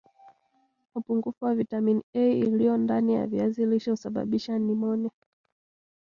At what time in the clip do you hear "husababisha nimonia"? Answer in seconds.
3.91-5.09